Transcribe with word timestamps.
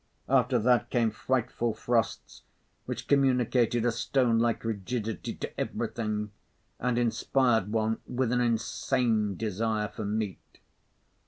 After 0.27 0.57
that, 0.57 0.89
came 0.89 1.11
frightful 1.11 1.75
frosts 1.75 2.41
which 2.87 3.07
communicated 3.07 3.85
a 3.85 3.91
stone 3.91 4.39
like 4.39 4.63
rigidity 4.65 5.35
to 5.35 5.59
everything 5.59 6.31
and 6.79 6.97
inspired 6.97 7.71
one 7.71 7.99
with 8.07 8.31
an 8.31 8.41
insane 8.41 9.35
desire 9.37 9.89
for 9.89 10.03
meat. 10.05 10.57